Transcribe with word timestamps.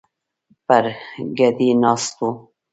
پر 0.65 0.83
ګدۍ 1.37 1.69
ناست 1.81 2.15
ول. 2.21 2.33